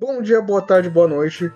Bom 0.00 0.22
dia, 0.22 0.40
boa 0.40 0.62
tarde, 0.62 0.88
boa 0.88 1.06
noite. 1.06 1.52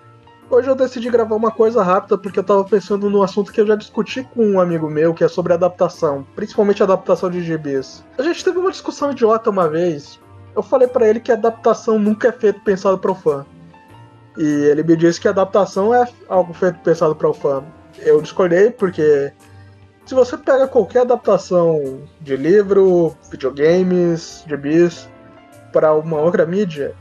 Hoje 0.51 0.69
eu 0.69 0.75
decidi 0.75 1.09
gravar 1.09 1.35
uma 1.35 1.49
coisa 1.49 1.81
rápida 1.81 2.15
porque 2.15 2.37
eu 2.37 2.43
tava 2.43 2.63
pensando 2.63 3.09
num 3.09 3.23
assunto 3.23 3.51
que 3.51 3.59
eu 3.59 3.65
já 3.65 3.75
discuti 3.75 4.21
com 4.35 4.45
um 4.45 4.59
amigo 4.59 4.87
meu, 4.87 5.15
que 5.15 5.23
é 5.23 5.27
sobre 5.27 5.51
adaptação, 5.53 6.23
principalmente 6.35 6.83
adaptação 6.83 7.27
de 7.31 7.41
GBs. 7.41 8.05
A 8.19 8.21
gente 8.21 8.45
teve 8.45 8.59
uma 8.59 8.69
discussão 8.69 9.11
idiota 9.11 9.49
uma 9.49 9.67
vez. 9.67 10.19
Eu 10.55 10.61
falei 10.61 10.87
para 10.87 11.09
ele 11.09 11.19
que 11.19 11.31
adaptação 11.31 11.97
nunca 11.97 12.27
é 12.27 12.31
feito 12.31 12.59
pensado 12.59 12.99
para 12.99 13.11
o 13.11 13.15
fã. 13.15 13.43
E 14.37 14.43
ele 14.43 14.83
me 14.83 14.95
disse 14.95 15.19
que 15.19 15.27
adaptação 15.27 15.91
é 15.91 16.07
algo 16.29 16.53
feito 16.53 16.77
pensado 16.81 17.15
para 17.15 17.27
o 17.27 17.33
fã. 17.33 17.63
Eu 17.97 18.21
discordei 18.21 18.69
porque 18.69 19.33
se 20.05 20.13
você 20.13 20.37
pega 20.37 20.67
qualquer 20.67 20.99
adaptação 20.99 22.03
de 22.21 22.37
livro, 22.37 23.17
videogames, 23.31 24.43
GBs 24.47 25.09
para 25.73 25.95
uma 25.95 26.21
outra 26.21 26.45
mídia, 26.45 26.95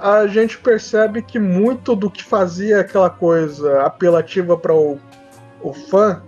a 0.00 0.26
gente 0.26 0.58
percebe 0.58 1.22
que 1.22 1.38
muito 1.38 1.94
do 1.94 2.10
que 2.10 2.24
fazia 2.24 2.80
aquela 2.80 3.10
coisa 3.10 3.82
apelativa 3.82 4.56
para 4.56 4.74
o, 4.74 4.98
o 5.60 5.72
fã 5.72 6.22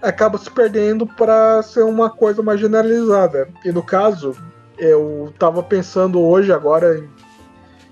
acaba 0.00 0.38
se 0.38 0.50
perdendo 0.50 1.06
para 1.06 1.62
ser 1.62 1.82
uma 1.82 2.08
coisa 2.08 2.42
mais 2.42 2.60
generalizada. 2.60 3.48
E 3.64 3.70
no 3.70 3.82
caso, 3.82 4.36
eu 4.78 5.32
tava 5.38 5.62
pensando 5.62 6.20
hoje, 6.22 6.52
agora, 6.52 6.98
em 6.98 7.08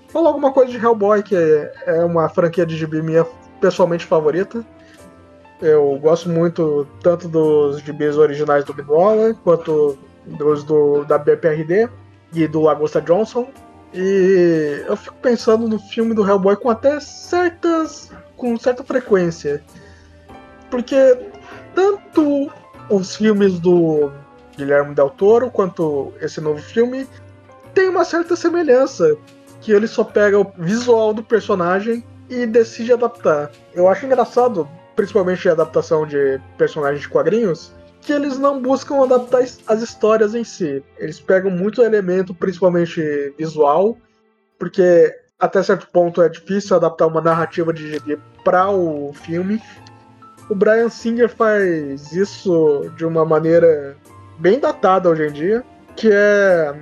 falar 0.07 0.29
alguma 0.29 0.51
coisa 0.51 0.71
de 0.71 0.83
Hellboy, 0.83 1.21
que 1.21 1.35
é 1.35 2.03
uma 2.03 2.27
franquia 2.29 2.65
de 2.65 2.75
gibi 2.75 3.01
minha 3.01 3.25
pessoalmente 3.61 4.05
favorita. 4.05 4.65
Eu 5.61 5.97
gosto 5.99 6.29
muito 6.29 6.87
tanto 7.01 7.27
dos 7.27 7.81
gibis 7.81 8.17
originais 8.17 8.63
do 8.63 8.73
Mignola, 8.73 9.33
quanto 9.43 9.97
dos 10.25 10.63
do, 10.63 11.03
da 11.05 11.17
BPRD 11.17 11.89
e 12.33 12.47
do 12.47 12.61
Lagosta 12.61 13.01
Johnson. 13.01 13.47
E 13.93 14.83
eu 14.85 14.97
fico 14.97 15.15
pensando 15.21 15.67
no 15.67 15.79
filme 15.79 16.13
do 16.13 16.27
Hellboy 16.27 16.55
com 16.57 16.69
até 16.69 16.99
certas. 16.99 18.11
com 18.35 18.57
certa 18.57 18.83
frequência. 18.83 19.63
Porque 20.69 21.17
tanto 21.73 22.51
os 22.89 23.15
filmes 23.15 23.59
do 23.59 24.11
Guilherme 24.57 24.93
Del 24.93 25.09
Toro 25.09 25.49
quanto 25.49 26.13
esse 26.21 26.41
novo 26.41 26.61
filme 26.61 27.07
tem 27.73 27.89
uma 27.89 28.05
certa 28.05 28.35
semelhança. 28.35 29.15
Que 29.61 29.71
ele 29.71 29.87
só 29.87 30.03
pega 30.03 30.39
o 30.39 30.51
visual 30.57 31.13
do 31.13 31.23
personagem 31.23 32.03
e 32.29 32.45
decide 32.45 32.93
adaptar. 32.93 33.51
Eu 33.73 33.87
acho 33.87 34.05
engraçado, 34.05 34.67
principalmente 34.95 35.47
a 35.49 35.53
adaptação 35.53 36.05
de 36.05 36.39
personagens 36.57 37.01
de 37.01 37.09
quadrinhos, 37.09 37.73
que 38.01 38.13
eles 38.13 38.37
não 38.37 38.61
buscam 38.61 39.03
adaptar 39.03 39.41
as 39.67 39.81
histórias 39.81 40.33
em 40.35 40.43
si. 40.43 40.83
Eles 40.97 41.19
pegam 41.19 41.51
muito 41.51 41.81
elemento, 41.81 42.33
principalmente 42.33 43.33
visual, 43.37 43.97
porque 44.57 45.13
até 45.39 45.61
certo 45.61 45.87
ponto 45.91 46.21
é 46.21 46.29
difícil 46.29 46.75
adaptar 46.75 47.07
uma 47.07 47.21
narrativa 47.21 47.73
de 47.73 47.91
GD 47.91 48.17
para 48.43 48.69
o 48.69 49.13
filme. 49.13 49.61
O 50.49 50.55
Brian 50.55 50.89
Singer 50.89 51.29
faz 51.29 52.11
isso 52.13 52.89
de 52.95 53.05
uma 53.05 53.25
maneira 53.25 53.97
bem 54.39 54.59
datada 54.59 55.09
hoje 55.09 55.27
em 55.27 55.31
dia, 55.31 55.63
que 55.95 56.09
é 56.11 56.73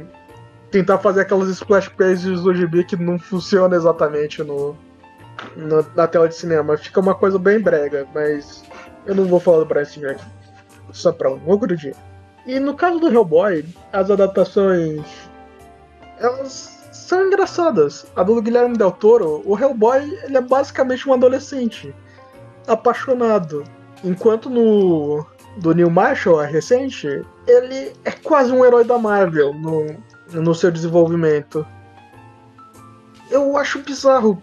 tentar 0.69 0.99
fazer 0.99 1.21
aquelas 1.21 1.49
splash 1.49 1.89
pages 1.89 2.41
do 2.41 2.53
GB 2.53 2.83
que 2.83 2.95
não 2.95 3.17
funciona 3.17 3.75
exatamente 3.75 4.43
no, 4.43 4.77
no, 5.55 5.85
na 5.95 6.07
tela 6.07 6.27
de 6.27 6.35
cinema. 6.35 6.77
Fica 6.77 6.99
uma 6.99 7.15
coisa 7.15 7.39
bem 7.39 7.59
brega, 7.59 8.05
mas 8.13 8.63
eu 9.05 9.15
não 9.15 9.25
vou 9.25 9.39
falar 9.39 9.59
do 9.59 9.65
Brian 9.65 9.85
Singer 9.85 10.11
aqui 10.11 10.44
só 10.91 11.11
para 11.11 11.31
um 11.31 11.41
outro 11.45 11.75
dia. 11.75 11.95
E 12.45 12.59
no 12.59 12.75
caso 12.75 12.99
do 12.99 13.11
Hellboy, 13.11 13.65
as 13.91 14.11
adaptações 14.11 15.03
elas 16.19 16.89
são 16.91 17.27
engraçadas. 17.27 18.05
A 18.15 18.23
do 18.23 18.41
Guilherme 18.41 18.77
Del 18.77 18.91
Toro, 18.91 19.41
o 19.45 19.57
Hellboy 19.57 20.03
ele 20.23 20.37
é 20.37 20.41
basicamente 20.41 21.07
um 21.07 21.13
adolescente 21.13 21.93
apaixonado, 22.67 23.63
enquanto 24.03 24.49
no 24.49 25.25
do 25.57 25.73
Neil 25.73 25.89
Marshall, 25.89 26.39
a 26.39 26.45
recente, 26.45 27.07
ele 27.47 27.93
é 28.03 28.11
quase 28.11 28.51
um 28.51 28.65
herói 28.65 28.83
da 28.83 28.97
Marvel 28.97 29.53
no, 29.53 29.95
no 30.33 30.53
seu 30.53 30.69
desenvolvimento. 30.69 31.65
Eu 33.31 33.57
acho 33.57 33.79
bizarro 33.79 34.39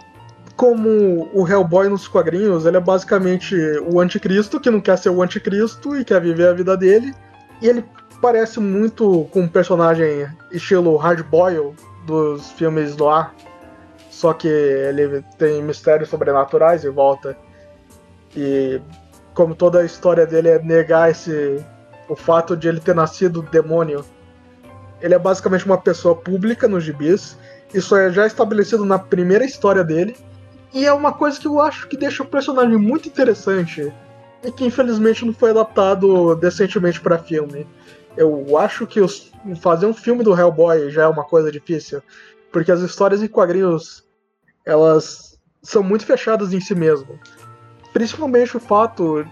como 0.56 1.28
o 1.32 1.48
Hellboy 1.48 1.88
nos 1.88 2.06
quadrinhos, 2.06 2.66
ele 2.66 2.76
é 2.76 2.80
basicamente 2.80 3.54
o 3.90 4.00
anticristo 4.00 4.60
que 4.60 4.70
não 4.70 4.80
quer 4.80 4.98
ser 4.98 5.10
o 5.10 5.22
anticristo 5.22 5.96
e 5.96 6.04
quer 6.04 6.20
viver 6.20 6.48
a 6.48 6.52
vida 6.52 6.76
dele. 6.76 7.14
E 7.60 7.68
ele 7.68 7.84
parece 8.20 8.60
muito 8.60 9.26
com 9.32 9.40
um 9.40 9.48
personagem 9.48 10.28
estilo 10.50 10.96
Hard 10.96 11.24
Boyle 11.24 11.74
dos 12.06 12.50
filmes 12.52 12.94
do 12.94 13.08
ar. 13.08 13.34
Só 14.10 14.32
que 14.32 14.46
ele 14.46 15.24
tem 15.38 15.62
mistérios 15.62 16.08
sobrenaturais 16.08 16.84
em 16.84 16.90
volta. 16.90 17.36
E 18.36 18.80
como 19.34 19.54
toda 19.54 19.80
a 19.80 19.84
história 19.84 20.26
dele 20.26 20.48
é 20.48 20.58
negar 20.62 21.10
esse 21.10 21.64
o 22.08 22.16
fato 22.16 22.56
de 22.56 22.68
ele 22.68 22.80
ter 22.80 22.94
nascido 22.94 23.42
demônio. 23.42 24.04
Ele 25.00 25.14
é 25.14 25.18
basicamente 25.18 25.64
uma 25.64 25.78
pessoa 25.78 26.14
pública 26.14 26.68
nos 26.68 26.84
gibis. 26.84 27.36
Isso 27.72 27.96
é 27.96 28.10
já 28.12 28.26
estabelecido 28.26 28.84
na 28.84 28.98
primeira 28.98 29.44
história 29.44 29.82
dele. 29.82 30.14
E 30.74 30.86
é 30.86 30.92
uma 30.92 31.12
coisa 31.12 31.38
que 31.38 31.46
eu 31.46 31.60
acho 31.60 31.86
que 31.88 31.96
deixa 31.96 32.22
o 32.22 32.26
personagem 32.26 32.78
muito 32.78 33.08
interessante 33.08 33.92
e 34.42 34.50
que 34.50 34.64
infelizmente 34.64 35.24
não 35.24 35.32
foi 35.32 35.50
adaptado 35.50 36.34
decentemente 36.36 37.00
para 37.00 37.18
filme. 37.18 37.66
Eu 38.16 38.58
acho 38.58 38.86
que 38.86 39.00
os, 39.00 39.30
fazer 39.60 39.86
um 39.86 39.94
filme 39.94 40.24
do 40.24 40.38
Hellboy 40.38 40.90
já 40.90 41.02
é 41.04 41.08
uma 41.08 41.24
coisa 41.24 41.50
difícil, 41.50 42.02
porque 42.50 42.72
as 42.72 42.80
histórias 42.80 43.22
em 43.22 43.28
quadrinhos 43.28 44.04
elas 44.64 45.38
são 45.62 45.82
muito 45.82 46.06
fechadas 46.06 46.52
em 46.52 46.60
si 46.60 46.74
mesmo. 46.74 47.18
Principalmente 47.92 48.56
o 48.56 48.60
fato 48.60 49.24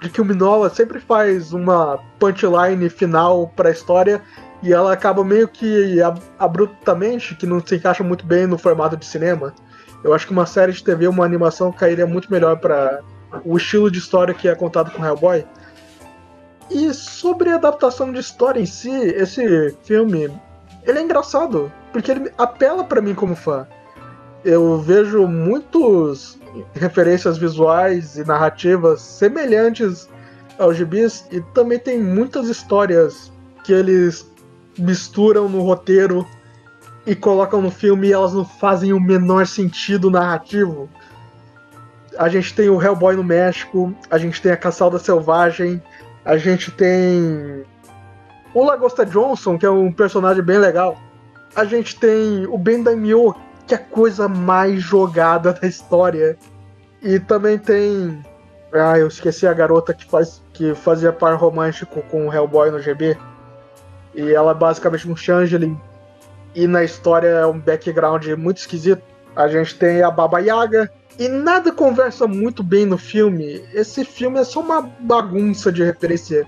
de 0.00 0.10
que 0.10 0.20
o 0.20 0.24
Minola 0.24 0.70
sempre 0.70 1.00
faz 1.00 1.52
uma 1.52 1.98
punchline 2.18 2.88
final 2.88 3.48
para 3.56 3.68
a 3.68 3.72
história 3.72 4.22
e 4.62 4.72
ela 4.72 4.92
acaba 4.92 5.24
meio 5.24 5.48
que 5.48 5.98
abruptamente, 6.38 7.34
que 7.36 7.46
não 7.46 7.64
se 7.64 7.76
encaixa 7.76 8.02
muito 8.02 8.26
bem 8.26 8.46
no 8.46 8.58
formato 8.58 8.96
de 8.96 9.06
cinema. 9.06 9.54
Eu 10.02 10.14
acho 10.14 10.26
que 10.26 10.32
uma 10.32 10.46
série 10.46 10.72
de 10.72 10.82
TV, 10.82 11.08
uma 11.08 11.24
animação 11.24 11.72
cairia 11.72 12.06
muito 12.06 12.30
melhor 12.30 12.58
para 12.58 13.00
o 13.44 13.56
estilo 13.56 13.90
de 13.90 13.98
história 13.98 14.34
que 14.34 14.48
é 14.48 14.54
contado 14.54 14.90
com 14.90 15.04
Hellboy. 15.04 15.44
E 16.70 16.92
sobre 16.92 17.50
a 17.50 17.56
adaptação 17.56 18.12
de 18.12 18.20
história 18.20 18.60
em 18.60 18.66
si, 18.66 18.90
esse 18.90 19.74
filme, 19.82 20.30
ele 20.84 20.98
é 20.98 21.02
engraçado, 21.02 21.72
porque 21.92 22.10
ele 22.10 22.32
apela 22.36 22.84
para 22.84 23.00
mim 23.00 23.14
como 23.14 23.34
fã. 23.34 23.66
Eu 24.44 24.78
vejo 24.78 25.26
muitos 25.26 26.38
referências 26.74 27.38
visuais 27.38 28.16
e 28.16 28.24
narrativas 28.24 29.00
semelhantes 29.00 30.08
aos 30.58 30.76
gibis 30.76 31.26
e 31.30 31.40
também 31.54 31.78
tem 31.78 32.00
muitas 32.00 32.48
histórias 32.48 33.32
que 33.64 33.72
eles 33.72 34.30
misturam 34.78 35.48
no 35.48 35.62
roteiro 35.62 36.26
e 37.08 37.14
colocam 37.14 37.62
no 37.62 37.70
filme 37.70 38.08
e 38.08 38.12
elas 38.12 38.34
não 38.34 38.44
fazem 38.44 38.92
o 38.92 39.00
menor 39.00 39.46
sentido 39.46 40.10
narrativo. 40.10 40.90
A 42.18 42.28
gente 42.28 42.54
tem 42.54 42.68
o 42.68 42.80
Hellboy 42.80 43.16
no 43.16 43.24
México, 43.24 43.94
a 44.10 44.18
gente 44.18 44.42
tem 44.42 44.52
a 44.52 44.56
Caçalda 44.58 44.98
Selvagem, 44.98 45.82
a 46.22 46.36
gente 46.36 46.70
tem 46.70 47.64
o 48.52 48.62
Lagosta 48.62 49.06
Johnson, 49.06 49.56
que 49.56 49.64
é 49.64 49.70
um 49.70 49.90
personagem 49.90 50.42
bem 50.42 50.58
legal. 50.58 50.98
A 51.56 51.64
gente 51.64 51.98
tem 51.98 52.46
o 52.46 52.58
Ben 52.58 52.82
Daimyo, 52.82 53.34
que 53.66 53.72
é 53.72 53.78
a 53.78 53.80
coisa 53.80 54.28
mais 54.28 54.82
jogada 54.82 55.54
da 55.54 55.66
história. 55.66 56.36
E 57.00 57.18
também 57.18 57.56
tem. 57.56 58.22
Ah, 58.70 58.98
eu 58.98 59.08
esqueci 59.08 59.46
a 59.46 59.54
garota 59.54 59.94
que, 59.94 60.04
faz, 60.04 60.42
que 60.52 60.74
fazia 60.74 61.10
par 61.10 61.34
romântico 61.36 62.02
com 62.10 62.28
o 62.28 62.34
Hellboy 62.34 62.70
no 62.70 62.80
GB. 62.80 63.16
E 64.14 64.30
ela 64.30 64.50
é 64.50 64.54
basicamente 64.54 65.08
um 65.08 65.16
changeling 65.16 65.80
e 66.54 66.66
na 66.66 66.84
história 66.84 67.28
é 67.28 67.46
um 67.46 67.58
background 67.58 68.26
muito 68.36 68.58
esquisito. 68.58 69.02
A 69.36 69.48
gente 69.48 69.76
tem 69.76 70.02
a 70.02 70.10
Baba 70.10 70.40
Yaga, 70.40 70.90
e 71.18 71.26
nada 71.28 71.72
conversa 71.72 72.28
muito 72.28 72.62
bem 72.62 72.86
no 72.86 72.96
filme. 72.96 73.60
Esse 73.74 74.04
filme 74.04 74.38
é 74.38 74.44
só 74.44 74.60
uma 74.60 74.82
bagunça 75.00 75.72
de 75.72 75.82
referência 75.82 76.46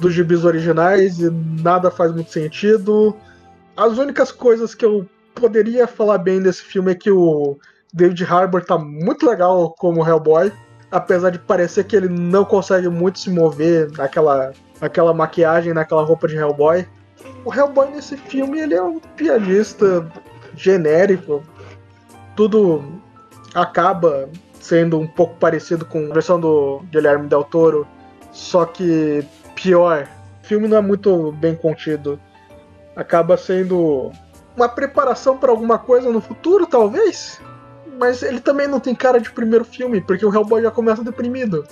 dos 0.00 0.14
gibis 0.14 0.46
originais 0.46 1.18
e 1.18 1.30
nada 1.30 1.90
faz 1.90 2.10
muito 2.10 2.30
sentido. 2.30 3.14
As 3.76 3.98
únicas 3.98 4.32
coisas 4.32 4.74
que 4.74 4.84
eu 4.84 5.06
poderia 5.34 5.86
falar 5.86 6.18
bem 6.18 6.40
desse 6.40 6.62
filme 6.62 6.92
é 6.92 6.94
que 6.94 7.10
o 7.10 7.58
David 7.92 8.24
Harbour 8.24 8.64
tá 8.64 8.78
muito 8.78 9.26
legal 9.26 9.74
como 9.78 10.06
Hellboy, 10.06 10.50
apesar 10.90 11.28
de 11.28 11.38
parecer 11.38 11.84
que 11.84 11.94
ele 11.94 12.08
não 12.08 12.46
consegue 12.46 12.88
muito 12.88 13.18
se 13.18 13.28
mover 13.28 13.90
naquela, 13.92 14.52
naquela 14.80 15.12
maquiagem, 15.12 15.74
naquela 15.74 16.02
roupa 16.02 16.26
de 16.26 16.36
Hellboy 16.36 16.86
o 17.44 17.52
Hellboy 17.52 17.90
nesse 17.90 18.16
filme 18.16 18.60
ele 18.60 18.74
é 18.74 18.82
um 18.82 18.98
pianista 18.98 20.06
genérico. 20.56 21.42
Tudo 22.36 22.82
acaba 23.54 24.28
sendo 24.60 24.98
um 24.98 25.06
pouco 25.06 25.34
parecido 25.36 25.84
com 25.84 26.10
a 26.10 26.14
versão 26.14 26.40
do 26.40 26.82
Guilherme 26.90 27.28
Del 27.28 27.44
Toro, 27.44 27.86
só 28.30 28.64
que 28.64 29.24
pior. 29.54 30.08
O 30.42 30.46
filme 30.46 30.68
não 30.68 30.78
é 30.78 30.80
muito 30.80 31.32
bem 31.32 31.54
contido. 31.54 32.18
Acaba 32.94 33.36
sendo 33.36 34.10
uma 34.56 34.68
preparação 34.68 35.36
para 35.36 35.50
alguma 35.50 35.78
coisa 35.78 36.10
no 36.10 36.20
futuro, 36.20 36.66
talvez. 36.66 37.40
mas 37.98 38.22
ele 38.22 38.40
também 38.40 38.66
não 38.66 38.80
tem 38.80 38.94
cara 38.94 39.20
de 39.20 39.30
primeiro 39.30 39.64
filme, 39.64 40.00
porque 40.00 40.24
o 40.24 40.34
Hellboy 40.34 40.62
já 40.62 40.70
começa 40.70 41.04
deprimido. 41.04 41.64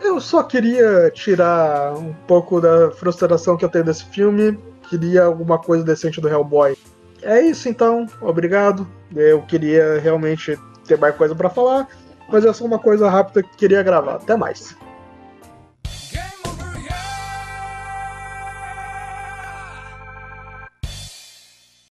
Eu 0.00 0.20
só 0.20 0.42
queria 0.42 1.10
tirar 1.10 1.94
um 1.94 2.12
pouco 2.26 2.60
da 2.60 2.90
frustração 2.90 3.56
que 3.56 3.64
eu 3.64 3.68
tenho 3.68 3.84
desse 3.84 4.04
filme. 4.06 4.58
Queria 4.88 5.24
alguma 5.24 5.58
coisa 5.58 5.84
decente 5.84 6.20
do 6.20 6.28
Hellboy. 6.28 6.76
É 7.22 7.40
isso 7.40 7.68
então, 7.68 8.06
obrigado. 8.20 8.86
Eu 9.14 9.42
queria 9.42 9.98
realmente 9.98 10.58
ter 10.86 10.98
mais 10.98 11.16
coisa 11.16 11.34
para 11.34 11.48
falar, 11.48 11.88
mas 12.30 12.44
é 12.44 12.52
só 12.52 12.64
uma 12.64 12.78
coisa 12.78 13.08
rápida 13.08 13.42
que 13.42 13.56
queria 13.56 13.82
gravar. 13.82 14.16
Até 14.16 14.36
mais. 14.36 14.76